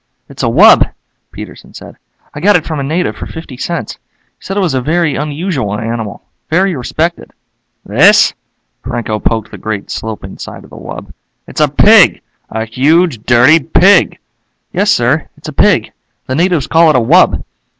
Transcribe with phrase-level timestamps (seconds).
[0.27, 0.91] "It's a wub,"
[1.31, 1.97] Peterson said.
[2.33, 3.99] "I got it from a native for fifty cents.
[4.39, 6.23] He said it was a very unusual animal.
[6.49, 7.33] Very respected."
[7.85, 8.33] "This?"
[8.81, 11.13] Franco poked the great sloping side of the wub.
[11.45, 12.21] "It's a pig!
[12.49, 14.17] A huge dirty pig!"
[14.73, 15.91] "Yes sir, it's a pig.
[16.25, 17.43] The natives call it a wub."